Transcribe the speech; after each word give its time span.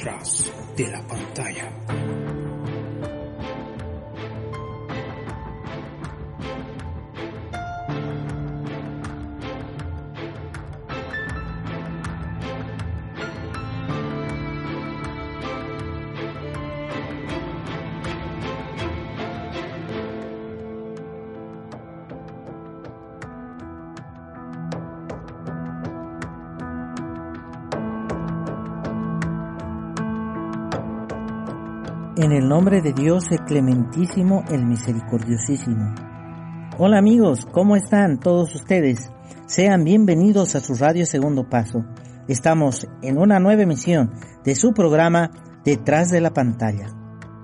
Detrás 0.00 0.50
de 0.76 0.86
la 0.86 1.02
pantalla. 1.02 2.19
En 32.22 32.32
el 32.32 32.46
nombre 32.46 32.82
de 32.82 32.92
Dios, 32.92 33.24
el 33.30 33.42
clementísimo, 33.46 34.44
el 34.50 34.66
misericordiosísimo. 34.66 35.94
Hola 36.76 36.98
amigos, 36.98 37.48
¿cómo 37.50 37.76
están 37.76 38.20
todos 38.20 38.54
ustedes? 38.54 39.10
Sean 39.46 39.84
bienvenidos 39.84 40.54
a 40.54 40.60
su 40.60 40.74
radio 40.74 41.06
Segundo 41.06 41.48
Paso. 41.48 41.82
Estamos 42.28 42.86
en 43.00 43.16
una 43.16 43.40
nueva 43.40 43.62
emisión 43.62 44.12
de 44.44 44.54
su 44.54 44.74
programa 44.74 45.30
Detrás 45.64 46.10
de 46.10 46.20
la 46.20 46.34
pantalla. 46.34 46.88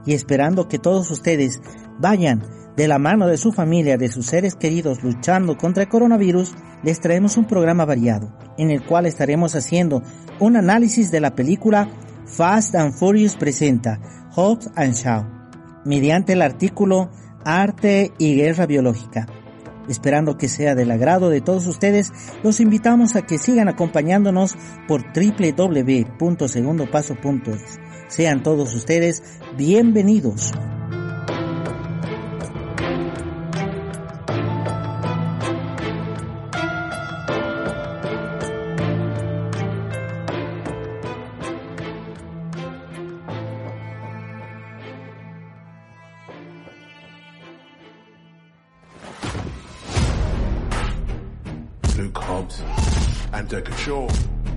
Y 0.04 0.12
esperando 0.12 0.68
que 0.68 0.78
todos 0.78 1.10
ustedes 1.10 1.58
vayan 1.98 2.44
de 2.76 2.86
la 2.86 2.98
mano 2.98 3.28
de 3.28 3.38
su 3.38 3.52
familia, 3.52 3.96
de 3.96 4.08
sus 4.08 4.26
seres 4.26 4.56
queridos 4.56 5.02
luchando 5.02 5.56
contra 5.56 5.84
el 5.84 5.88
coronavirus, 5.88 6.54
les 6.82 7.00
traemos 7.00 7.38
un 7.38 7.46
programa 7.46 7.86
variado, 7.86 8.36
en 8.58 8.70
el 8.70 8.84
cual 8.84 9.06
estaremos 9.06 9.54
haciendo 9.54 10.02
un 10.38 10.54
análisis 10.54 11.10
de 11.10 11.20
la 11.20 11.34
película 11.34 11.88
Fast 12.26 12.74
and 12.74 12.92
Furious 12.92 13.36
presenta 13.36 14.00
Hobbs 14.36 14.70
and 14.76 14.92
Shaw, 14.92 15.24
mediante 15.86 16.34
el 16.34 16.42
artículo 16.42 17.10
Arte 17.42 18.12
y 18.18 18.36
Guerra 18.36 18.66
Biológica. 18.66 19.26
Esperando 19.88 20.36
que 20.36 20.50
sea 20.50 20.74
del 20.74 20.90
agrado 20.90 21.30
de 21.30 21.40
todos 21.40 21.66
ustedes, 21.66 22.12
los 22.42 22.60
invitamos 22.60 23.16
a 23.16 23.22
que 23.22 23.38
sigan 23.38 23.68
acompañándonos 23.68 24.54
por 24.86 25.04
www.segundopaso.es. 25.14 27.78
Sean 28.08 28.42
todos 28.42 28.74
ustedes 28.74 29.22
bienvenidos. 29.56 30.52
Luke 51.96 52.18
Hobbs 52.18 52.60
and 53.32 53.48
Deckard 53.48 53.78
Shaw. 53.78 54.06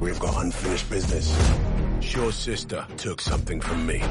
We've 0.01 0.19
got 0.19 0.43
unfinished 0.43 0.89
business. 0.89 1.33
Shaw's 2.01 2.35
sister 2.35 2.85
took 2.97 3.21
something 3.21 3.61
from 3.61 3.85
me. 3.85 4.01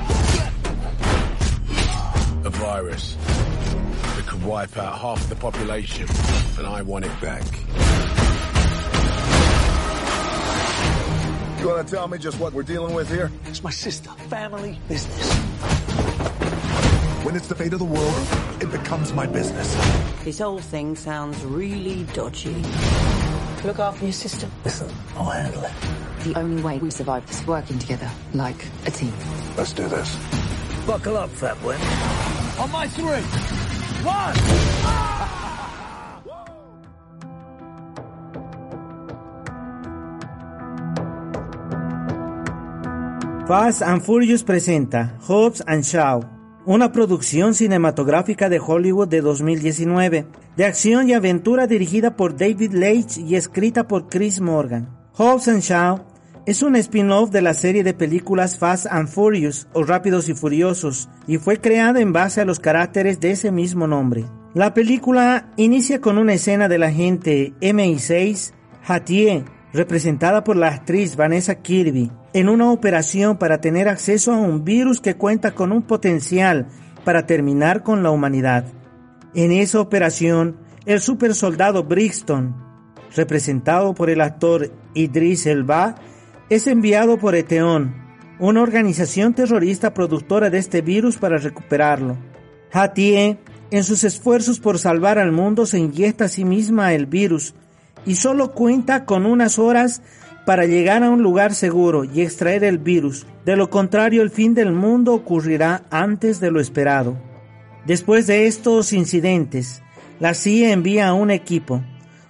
A 2.44 2.50
virus 2.50 3.16
that 4.16 4.25
could 4.27 4.43
wipe 4.43 4.78
out 4.78 4.99
half 4.99 5.28
the 5.28 5.37
population, 5.37 6.06
and 6.56 6.66
I 6.66 6.81
want 6.81 7.05
it 7.05 7.21
back. 7.21 7.44
You 11.60 11.69
want 11.69 11.87
to 11.87 11.95
tell 11.95 12.09
me 12.09 12.16
just 12.16 12.41
what 12.41 12.55
we're 12.55 12.62
dealing 12.62 12.95
with 12.95 13.10
here? 13.10 13.31
It's 13.47 13.62
my 13.62 13.71
sister. 13.71 14.10
Family 14.31 14.78
business. 14.89 15.34
When 17.25 17.37
it's 17.37 17.49
the 17.49 17.55
fate 17.55 17.75
of 17.75 17.78
the 17.78 17.84
world, 17.84 18.62
it 18.62 18.71
becomes 18.71 19.12
my 19.12 19.27
business. 19.27 19.75
This 20.25 20.39
whole 20.39 20.60
thing 20.60 20.97
sounds 20.97 21.45
really 21.45 22.05
dodgy. 22.15 22.62
Look 23.65 23.79
after 23.81 24.05
your 24.05 24.13
sister. 24.13 24.49
Listen, 24.65 24.89
I'll 25.17 25.31
handle 25.31 25.65
it. 25.65 25.73
The 26.25 26.39
only 26.39 26.63
way 26.63 26.79
we 26.79 26.91
survive 26.91 27.29
is 27.31 27.45
working 27.47 27.79
together, 27.79 28.11
like 28.33 28.67
a 28.87 28.91
team. 28.91 29.13
Let's 29.57 29.73
do 29.73 29.89
this. 29.89 30.17
Buckle 30.87 31.17
up, 31.17 31.31
fat 31.31 31.61
boy. 31.61 31.75
On 32.63 32.71
my 32.71 32.87
three. 32.89 33.23
One. 34.05 34.35
Fast 43.49 43.83
and 43.83 44.05
Furious 44.05 44.43
presenta 44.43 45.11
Hobbs 45.27 45.63
and 45.67 45.85
Shaw, 45.85 46.21
una 46.69 46.93
producción 46.93 47.55
cinematográfica 47.55 48.51
de 48.51 48.61
Hollywood 48.61 49.09
de 49.09 49.23
2019, 49.23 50.27
de 50.55 50.65
acción 50.67 51.09
y 51.09 51.15
aventura 51.15 51.67
dirigida 51.67 52.15
por 52.15 52.37
David 52.37 52.75
Leitch 52.75 53.17
y 53.17 53.37
escrita 53.37 53.89
por 53.89 54.11
Chris 54.11 54.43
Morgan. 54.43 54.87
Hobbs 55.15 55.49
and 55.49 55.62
Shaw 55.62 56.05
es 56.45 56.62
un 56.62 56.77
spin-off 56.77 57.31
de 57.31 57.41
la 57.41 57.55
serie 57.55 57.84
de 57.84 57.95
películas 57.95 58.59
Fast 58.59 58.84
and 58.91 59.09
Furious 59.09 59.67
o 59.73 59.83
Rápidos 59.83 60.28
y 60.28 60.34
Furiosos 60.34 61.09
y 61.27 61.39
fue 61.39 61.59
creada 61.59 62.03
en 62.03 62.12
base 62.12 62.43
a 62.43 62.45
los 62.45 62.61
caracteres 62.61 63.19
de 63.19 63.31
ese 63.31 63.51
mismo 63.51 63.87
nombre. 63.87 64.27
La 64.53 64.75
película 64.75 65.51
inicia 65.57 66.03
con 66.03 66.19
una 66.19 66.34
escena 66.34 66.69
del 66.69 66.83
agente 66.83 67.55
MI6 67.62 68.53
Hattie, 68.87 69.43
representada 69.73 70.45
por 70.45 70.57
la 70.57 70.69
actriz 70.69 71.17
Vanessa 71.17 71.55
Kirby, 71.62 72.11
en 72.33 72.49
una 72.49 72.71
operación 72.71 73.39
para 73.39 73.61
tener 73.61 73.89
acceso 73.89 74.33
a 74.33 74.37
un 74.37 74.65
virus 74.65 75.00
que 75.00 75.16
cuenta 75.16 75.53
con 75.53 75.72
un 75.72 75.83
potencial 75.83 76.66
para 77.05 77.27
terminar 77.27 77.83
con 77.83 78.03
la 78.03 78.11
humanidad. 78.11 78.65
En 79.34 79.53
esa 79.53 79.81
operación, 79.81 80.56
el 80.84 81.00
supersoldado 81.00 81.84
Brixton, 81.84 82.55
representado 83.15 83.94
por 83.94 84.11
el 84.11 84.21
actor 84.21 84.71
Idris 84.94 85.47
Elba, 85.47 85.97
es 86.50 86.66
enviado 86.66 87.19
por 87.19 87.34
Eteon, 87.34 87.94
una 88.39 88.62
organización 88.62 89.34
terrorista 89.34 89.93
productora 89.95 90.50
de 90.50 90.59
este 90.59 90.81
virus 90.81 91.19
para 91.19 91.39
recuperarlo. 91.39 92.16
Hattie, 92.72 93.39
en 93.71 93.84
sus 93.84 94.05
esfuerzos 94.05 94.60
por 94.60 94.78
salvar 94.78 95.19
al 95.19 95.33
mundo, 95.33 95.66
se 95.66 95.78
inyecta 95.78 96.27
a 96.27 96.28
sí 96.28 96.45
misma 96.45 96.95
el 96.95 97.06
virus 97.06 97.55
y 98.06 98.16
solo 98.16 98.53
cuenta 98.53 99.05
con 99.05 99.27
unas 99.27 99.59
horas 99.59 100.03
para 100.48 100.64
llegar 100.64 101.03
a 101.03 101.10
un 101.10 101.22
lugar 101.22 101.54
seguro 101.54 102.04
y 102.04 102.22
extraer 102.22 102.64
el 102.64 102.78
virus. 102.78 103.26
De 103.44 103.54
lo 103.54 103.69
contrario, 103.69 104.22
el 104.22 104.31
fin 104.31 104.54
del 104.54 104.72
mundo 104.72 105.12
ocurrirá 105.12 105.82
antes 105.91 106.41
de 106.41 106.50
lo 106.50 106.59
esperado. 106.59 107.19
Después 107.84 108.26
de 108.26 108.47
estos 108.47 108.94
incidentes, 108.94 109.82
la 110.19 110.32
CIA 110.32 110.72
envía 110.72 111.09
a 111.09 111.12
un 111.12 111.31
equipo, 111.31 111.83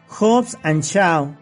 Hobbs 0.09 0.59
and 0.65 0.83
Shaw, 0.83 1.37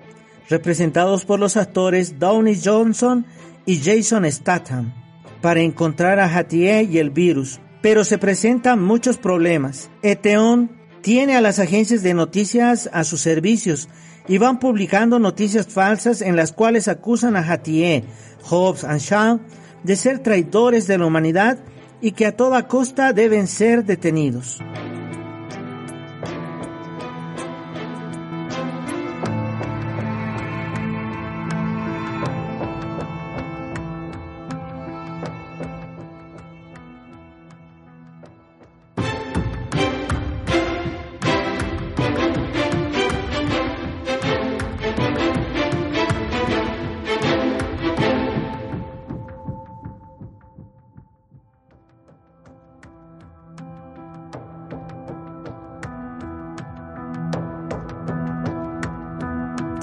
representados 0.50 1.24
por 1.24 1.40
los 1.40 1.56
actores 1.56 2.18
Downey 2.18 2.60
Johnson 2.62 3.24
y 3.64 3.80
Jason 3.82 4.30
Statham, 4.30 4.92
para 5.40 5.62
encontrar 5.62 6.20
a 6.20 6.26
Hattie 6.26 6.82
y 6.82 6.98
el 6.98 7.08
virus. 7.08 7.58
Pero 7.80 8.04
se 8.04 8.18
presentan 8.18 8.84
muchos 8.84 9.16
problemas. 9.16 9.88
Eteon 10.02 10.72
tiene 11.06 11.36
a 11.36 11.40
las 11.40 11.60
agencias 11.60 12.02
de 12.02 12.14
noticias 12.14 12.90
a 12.92 13.04
sus 13.04 13.20
servicios 13.20 13.88
y 14.26 14.38
van 14.38 14.58
publicando 14.58 15.20
noticias 15.20 15.68
falsas 15.68 16.20
en 16.20 16.34
las 16.34 16.50
cuales 16.50 16.88
acusan 16.88 17.36
a 17.36 17.48
Hattie, 17.48 18.02
Hobbs 18.50 18.82
and 18.82 18.98
Shaw 18.98 19.38
de 19.84 19.94
ser 19.94 20.18
traidores 20.18 20.88
de 20.88 20.98
la 20.98 21.06
humanidad 21.06 21.58
y 22.00 22.10
que 22.10 22.26
a 22.26 22.36
toda 22.36 22.66
costa 22.66 23.12
deben 23.12 23.46
ser 23.46 23.84
detenidos. 23.84 24.58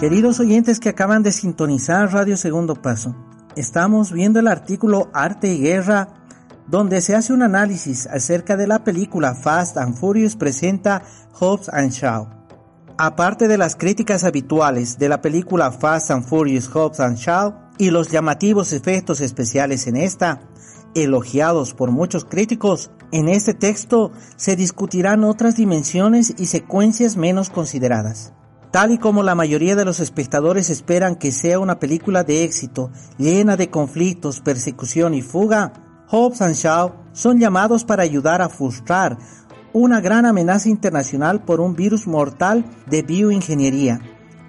Queridos 0.03 0.41
oyentes 0.41 0.81
que 0.81 0.89
acaban 0.89 1.23
de 1.23 1.31
sintonizar 1.31 2.11
Radio 2.11 2.35
Segundo 2.35 2.75
Paso, 2.75 3.15
estamos 3.55 4.11
viendo 4.11 4.41
el 4.41 4.49
artículo 4.49 5.09
Arte 5.13 5.53
y 5.53 5.59
Guerra, 5.59 6.09
donde 6.67 6.99
se 6.99 7.15
hace 7.15 7.31
un 7.31 7.41
análisis 7.41 8.07
acerca 8.07 8.57
de 8.57 8.67
la 8.67 8.83
película 8.83 9.33
Fast 9.33 9.77
and 9.77 9.95
Furious 9.95 10.35
presenta 10.35 11.03
Hobbs 11.31 11.69
and 11.69 11.91
Shaw. 11.91 12.27
Aparte 12.97 13.47
de 13.47 13.57
las 13.57 13.77
críticas 13.77 14.25
habituales 14.25 14.99
de 14.99 15.07
la 15.07 15.21
película 15.21 15.71
Fast 15.71 16.11
and 16.11 16.25
Furious 16.25 16.67
Hobbs 16.67 16.99
and 16.99 17.15
Shaw 17.15 17.53
y 17.77 17.89
los 17.89 18.09
llamativos 18.09 18.73
efectos 18.73 19.21
especiales 19.21 19.87
en 19.87 19.95
esta, 19.95 20.41
elogiados 20.95 21.73
por 21.73 21.91
muchos 21.91 22.25
críticos, 22.25 22.91
en 23.13 23.29
este 23.29 23.53
texto 23.53 24.11
se 24.35 24.57
discutirán 24.57 25.23
otras 25.23 25.55
dimensiones 25.55 26.33
y 26.37 26.47
secuencias 26.47 27.15
menos 27.15 27.49
consideradas. 27.49 28.33
Tal 28.73 28.89
y 28.89 28.97
como 28.97 29.21
la 29.21 29.35
mayoría 29.35 29.75
de 29.75 29.85
los 29.85 29.99
espectadores 29.99 30.71
esperan 30.71 31.15
que 31.15 31.31
sea 31.31 31.59
una 31.59 31.77
película 31.77 32.23
de 32.23 32.43
éxito, 32.43 32.89
llena 33.19 33.55
de 33.55 33.69
conflictos, 33.69 34.39
persecución 34.39 35.13
y 35.13 35.21
fuga, 35.21 35.73
Hobbs 36.07 36.41
and 36.41 36.55
Shaw 36.55 36.91
son 37.11 37.37
llamados 37.37 37.83
para 37.83 38.01
ayudar 38.01 38.41
a 38.41 38.49
frustrar 38.49 39.19
una 39.73 40.01
gran 40.01 40.25
amenaza 40.25 40.69
internacional 40.69 41.43
por 41.43 41.61
un 41.61 41.75
virus 41.75 42.07
mortal 42.07 42.65
de 42.87 43.03
bioingeniería 43.03 44.01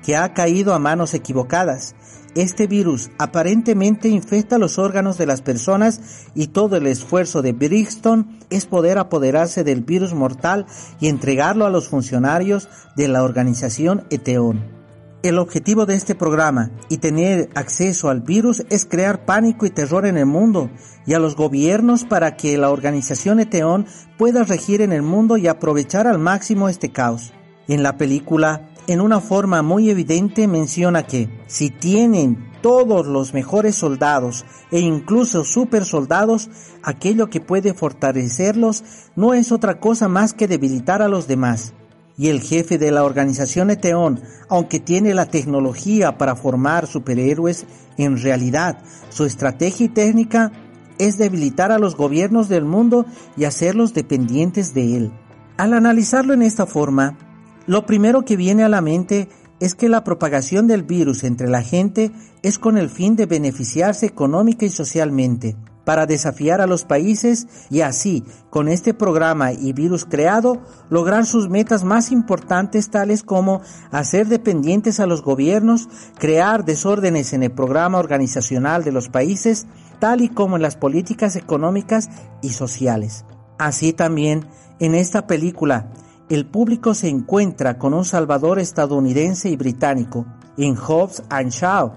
que 0.04 0.16
ha 0.16 0.34
caído 0.34 0.74
a 0.74 0.78
manos 0.78 1.14
equivocadas 1.14 1.94
este 2.34 2.66
virus 2.66 3.10
aparentemente 3.18 4.08
infecta 4.08 4.58
los 4.58 4.78
órganos 4.78 5.18
de 5.18 5.26
las 5.26 5.40
personas 5.40 6.26
y 6.34 6.48
todo 6.48 6.76
el 6.76 6.88
esfuerzo 6.88 7.42
de 7.42 7.52
Brixton 7.52 8.38
es 8.50 8.66
poder 8.66 8.98
apoderarse 8.98 9.62
del 9.62 9.82
virus 9.82 10.14
mortal 10.14 10.66
y 11.00 11.08
entregarlo 11.08 11.64
a 11.64 11.70
los 11.70 11.88
funcionarios 11.88 12.68
de 12.96 13.06
la 13.06 13.22
organización 13.22 14.04
Eteon. 14.10 14.74
El 15.22 15.38
objetivo 15.38 15.86
de 15.86 15.94
este 15.94 16.16
programa 16.16 16.72
y 16.88 16.98
tener 16.98 17.50
acceso 17.54 18.10
al 18.10 18.20
virus 18.20 18.64
es 18.68 18.84
crear 18.84 19.24
pánico 19.24 19.64
y 19.64 19.70
terror 19.70 20.04
en 20.04 20.18
el 20.18 20.26
mundo 20.26 20.70
y 21.06 21.14
a 21.14 21.20
los 21.20 21.36
gobiernos 21.36 22.04
para 22.04 22.36
que 22.36 22.58
la 22.58 22.70
organización 22.70 23.38
Eteon 23.38 23.86
pueda 24.18 24.42
regir 24.42 24.82
en 24.82 24.92
el 24.92 25.02
mundo 25.02 25.36
y 25.36 25.46
aprovechar 25.46 26.08
al 26.08 26.18
máximo 26.18 26.68
este 26.68 26.90
caos. 26.90 27.32
En 27.68 27.82
la 27.82 27.96
película 27.96 28.68
en 28.86 29.00
una 29.00 29.20
forma 29.20 29.62
muy 29.62 29.90
evidente 29.90 30.46
menciona 30.46 31.04
que 31.04 31.28
si 31.46 31.70
tienen 31.70 32.52
todos 32.62 33.06
los 33.06 33.34
mejores 33.34 33.74
soldados 33.74 34.44
e 34.70 34.80
incluso 34.80 35.44
super 35.44 35.84
soldados, 35.84 36.50
aquello 36.82 37.28
que 37.28 37.40
puede 37.40 37.74
fortalecerlos 37.74 38.84
no 39.16 39.34
es 39.34 39.52
otra 39.52 39.80
cosa 39.80 40.08
más 40.08 40.32
que 40.32 40.48
debilitar 40.48 41.02
a 41.02 41.08
los 41.08 41.26
demás. 41.26 41.74
Y 42.16 42.28
el 42.28 42.40
jefe 42.40 42.78
de 42.78 42.92
la 42.92 43.04
organización 43.04 43.70
Eteón, 43.70 44.22
aunque 44.48 44.78
tiene 44.80 45.14
la 45.14 45.26
tecnología 45.26 46.16
para 46.16 46.36
formar 46.36 46.86
superhéroes, 46.86 47.66
en 47.98 48.20
realidad 48.20 48.78
su 49.08 49.24
estrategia 49.24 49.86
y 49.86 49.88
técnica 49.88 50.52
es 50.98 51.18
debilitar 51.18 51.72
a 51.72 51.78
los 51.78 51.96
gobiernos 51.96 52.48
del 52.48 52.64
mundo 52.64 53.04
y 53.36 53.44
hacerlos 53.44 53.94
dependientes 53.94 54.74
de 54.74 54.96
él. 54.96 55.12
Al 55.56 55.72
analizarlo 55.72 56.34
en 56.34 56.42
esta 56.42 56.66
forma, 56.66 57.18
lo 57.66 57.86
primero 57.86 58.24
que 58.24 58.36
viene 58.36 58.64
a 58.64 58.68
la 58.68 58.80
mente 58.80 59.28
es 59.60 59.74
que 59.74 59.88
la 59.88 60.04
propagación 60.04 60.66
del 60.66 60.82
virus 60.82 61.24
entre 61.24 61.48
la 61.48 61.62
gente 61.62 62.10
es 62.42 62.58
con 62.58 62.76
el 62.76 62.90
fin 62.90 63.16
de 63.16 63.26
beneficiarse 63.26 64.06
económica 64.06 64.66
y 64.66 64.70
socialmente, 64.70 65.56
para 65.84 66.06
desafiar 66.06 66.60
a 66.60 66.66
los 66.66 66.84
países 66.84 67.46
y 67.70 67.82
así, 67.82 68.24
con 68.50 68.68
este 68.68 68.94
programa 68.94 69.52
y 69.52 69.72
virus 69.72 70.04
creado, 70.04 70.62
lograr 70.90 71.26
sus 71.26 71.48
metas 71.48 71.84
más 71.84 72.10
importantes 72.10 72.90
tales 72.90 73.22
como 73.22 73.60
hacer 73.90 74.26
dependientes 74.28 74.98
a 75.00 75.06
los 75.06 75.22
gobiernos, 75.22 75.88
crear 76.18 76.64
desórdenes 76.64 77.32
en 77.32 77.42
el 77.42 77.52
programa 77.52 77.98
organizacional 77.98 78.82
de 78.82 78.92
los 78.92 79.08
países, 79.08 79.66
tal 79.98 80.22
y 80.22 80.28
como 80.28 80.56
en 80.56 80.62
las 80.62 80.76
políticas 80.76 81.36
económicas 81.36 82.08
y 82.42 82.50
sociales. 82.50 83.24
Así 83.58 83.92
también, 83.92 84.46
en 84.80 84.94
esta 84.94 85.26
película, 85.26 85.90
el 86.30 86.46
público 86.46 86.94
se 86.94 87.08
encuentra 87.08 87.78
con 87.78 87.92
un 87.92 88.04
salvador 88.04 88.58
estadounidense 88.58 89.50
y 89.50 89.56
británico 89.56 90.24
en 90.56 90.74
Hobbs 90.74 91.22
and 91.28 91.50
Shaw. 91.50 91.92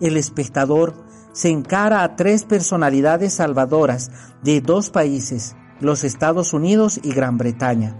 El 0.00 0.16
espectador 0.16 0.94
se 1.32 1.48
encara 1.48 2.02
a 2.02 2.14
tres 2.14 2.44
personalidades 2.44 3.34
salvadoras 3.34 4.10
de 4.42 4.60
dos 4.60 4.90
países, 4.90 5.56
los 5.80 6.04
Estados 6.04 6.52
Unidos 6.52 7.00
y 7.02 7.12
Gran 7.12 7.38
Bretaña. 7.38 7.96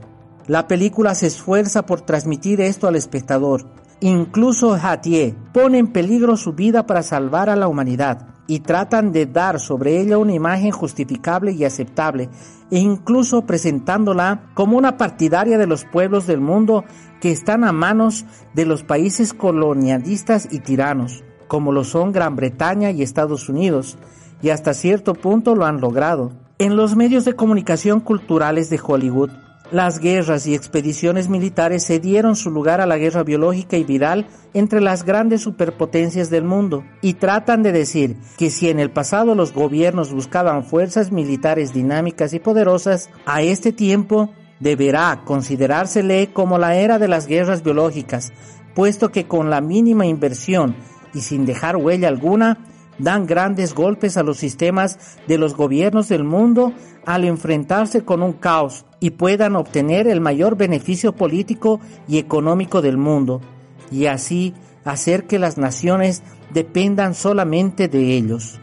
La 0.46 0.68
película 0.68 1.14
se 1.14 1.28
esfuerza 1.28 1.86
por 1.86 2.02
transmitir 2.02 2.60
esto 2.60 2.86
al 2.86 2.96
espectador. 2.96 3.64
Incluso 4.00 4.74
Hatier 4.74 5.34
pone 5.54 5.78
en 5.78 5.92
peligro 5.92 6.36
su 6.36 6.52
vida 6.52 6.86
para 6.86 7.02
salvar 7.02 7.48
a 7.48 7.56
la 7.56 7.68
humanidad 7.68 8.31
y 8.46 8.60
tratan 8.60 9.12
de 9.12 9.26
dar 9.26 9.60
sobre 9.60 10.00
ella 10.00 10.18
una 10.18 10.34
imagen 10.34 10.70
justificable 10.70 11.52
y 11.52 11.64
aceptable, 11.64 12.28
e 12.70 12.78
incluso 12.78 13.42
presentándola 13.42 14.50
como 14.54 14.76
una 14.76 14.96
partidaria 14.96 15.58
de 15.58 15.66
los 15.66 15.84
pueblos 15.84 16.26
del 16.26 16.40
mundo 16.40 16.84
que 17.20 17.30
están 17.30 17.64
a 17.64 17.72
manos 17.72 18.24
de 18.54 18.66
los 18.66 18.82
países 18.82 19.32
colonialistas 19.32 20.48
y 20.50 20.60
tiranos, 20.60 21.22
como 21.48 21.70
lo 21.72 21.84
son 21.84 22.12
Gran 22.12 22.34
Bretaña 22.34 22.90
y 22.90 23.02
Estados 23.02 23.48
Unidos, 23.48 23.98
y 24.42 24.50
hasta 24.50 24.74
cierto 24.74 25.14
punto 25.14 25.54
lo 25.54 25.64
han 25.64 25.80
logrado. 25.80 26.32
En 26.58 26.76
los 26.76 26.96
medios 26.96 27.24
de 27.24 27.34
comunicación 27.34 28.00
culturales 28.00 28.70
de 28.70 28.80
Hollywood, 28.82 29.30
las 29.70 30.00
guerras 30.00 30.46
y 30.46 30.54
expediciones 30.54 31.28
militares 31.28 31.86
cedieron 31.86 32.36
su 32.36 32.50
lugar 32.50 32.80
a 32.80 32.86
la 32.86 32.98
guerra 32.98 33.22
biológica 33.22 33.76
y 33.76 33.84
viral 33.84 34.26
entre 34.52 34.80
las 34.80 35.04
grandes 35.04 35.40
superpotencias 35.42 36.28
del 36.28 36.44
mundo 36.44 36.84
y 37.00 37.14
tratan 37.14 37.62
de 37.62 37.72
decir 37.72 38.16
que 38.36 38.50
si 38.50 38.68
en 38.68 38.78
el 38.78 38.90
pasado 38.90 39.34
los 39.34 39.52
gobiernos 39.54 40.12
buscaban 40.12 40.64
fuerzas 40.64 41.12
militares 41.12 41.72
dinámicas 41.72 42.34
y 42.34 42.38
poderosas, 42.38 43.08
a 43.24 43.42
este 43.42 43.72
tiempo 43.72 44.30
deberá 44.60 45.22
considerársele 45.24 46.32
como 46.32 46.58
la 46.58 46.76
era 46.76 46.98
de 46.98 47.08
las 47.08 47.26
guerras 47.26 47.62
biológicas, 47.62 48.32
puesto 48.74 49.10
que 49.10 49.26
con 49.26 49.50
la 49.50 49.60
mínima 49.60 50.06
inversión 50.06 50.76
y 51.14 51.20
sin 51.20 51.46
dejar 51.46 51.76
huella 51.76 52.08
alguna, 52.08 52.58
dan 52.98 53.26
grandes 53.26 53.74
golpes 53.74 54.16
a 54.16 54.22
los 54.22 54.38
sistemas 54.38 54.98
de 55.26 55.38
los 55.38 55.56
gobiernos 55.56 56.08
del 56.08 56.24
mundo 56.24 56.72
al 57.04 57.24
enfrentarse 57.24 58.04
con 58.04 58.22
un 58.22 58.32
caos 58.32 58.84
y 59.00 59.10
puedan 59.10 59.56
obtener 59.56 60.06
el 60.06 60.20
mayor 60.20 60.56
beneficio 60.56 61.12
político 61.14 61.80
y 62.06 62.18
económico 62.18 62.82
del 62.82 62.96
mundo, 62.96 63.40
y 63.90 64.06
así 64.06 64.54
hacer 64.84 65.24
que 65.24 65.38
las 65.38 65.58
naciones 65.58 66.22
dependan 66.52 67.14
solamente 67.14 67.88
de 67.88 68.16
ellos. 68.16 68.60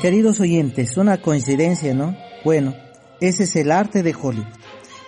Queridos 0.00 0.40
oyentes, 0.40 0.96
una 0.96 1.20
coincidencia, 1.20 1.92
¿no? 1.92 2.16
Bueno, 2.42 2.74
ese 3.20 3.44
es 3.44 3.54
el 3.56 3.70
arte 3.70 4.02
de 4.02 4.16
Hollywood. 4.18 4.46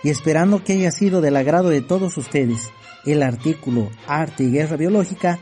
Y 0.03 0.11
esperando 0.11 0.63
que 0.63 0.73
haya 0.73 0.91
sido 0.91 1.19
del 1.19 1.35
agrado 1.35 1.69
de 1.69 1.81
todos 1.81 2.15
ustedes 2.15 2.69
el 3.03 3.23
artículo 3.23 3.89
Arte 4.05 4.43
y 4.43 4.51
Guerra 4.51 4.77
Biológica, 4.77 5.39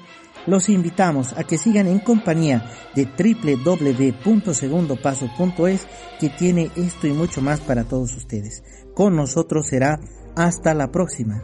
los 0.48 0.70
invitamos 0.70 1.34
a 1.34 1.44
que 1.44 1.58
sigan 1.58 1.88
en 1.88 2.00
compañía 2.00 2.64
de 2.96 3.06
www.segundopaso.es 3.06 5.88
que 6.18 6.30
tiene 6.30 6.72
esto 6.78 7.08
y 7.08 7.12
mucho 7.12 7.42
más 7.42 7.60
para 7.60 7.84
todos 7.84 8.16
ustedes. 8.16 8.64
Con 8.96 9.18
nosotros 9.18 9.68
será 9.68 10.00
hasta 10.38 10.74
la 10.74 10.92
próxima. 10.92 11.44